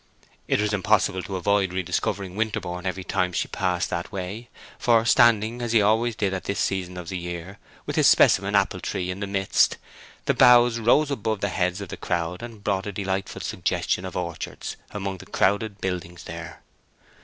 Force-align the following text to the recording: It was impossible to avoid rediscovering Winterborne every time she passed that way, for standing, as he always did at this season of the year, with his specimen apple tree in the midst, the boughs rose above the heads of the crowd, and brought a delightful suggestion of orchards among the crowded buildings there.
It 0.47 0.59
was 0.59 0.73
impossible 0.73 1.21
to 1.21 1.35
avoid 1.35 1.71
rediscovering 1.73 2.35
Winterborne 2.35 2.87
every 2.87 3.03
time 3.03 3.31
she 3.31 3.47
passed 3.47 3.91
that 3.91 4.11
way, 4.11 4.49
for 4.79 5.05
standing, 5.05 5.61
as 5.61 5.73
he 5.73 5.81
always 5.83 6.15
did 6.15 6.33
at 6.33 6.45
this 6.45 6.59
season 6.59 6.97
of 6.97 7.09
the 7.09 7.19
year, 7.19 7.59
with 7.85 7.97
his 7.97 8.07
specimen 8.07 8.55
apple 8.55 8.79
tree 8.79 9.11
in 9.11 9.19
the 9.19 9.27
midst, 9.27 9.77
the 10.25 10.33
boughs 10.33 10.79
rose 10.79 11.11
above 11.11 11.41
the 11.41 11.49
heads 11.49 11.81
of 11.81 11.89
the 11.89 11.97
crowd, 11.97 12.41
and 12.41 12.63
brought 12.63 12.87
a 12.87 12.91
delightful 12.91 13.41
suggestion 13.41 14.03
of 14.03 14.17
orchards 14.17 14.75
among 14.89 15.19
the 15.19 15.27
crowded 15.27 15.79
buildings 15.79 16.23
there. 16.23 16.63